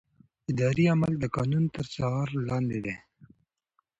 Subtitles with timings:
[0.51, 2.95] اداري عمل د قانون تر څار لاندې دی.